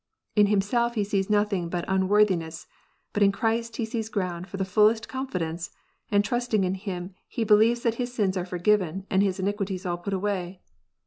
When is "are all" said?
8.35-8.45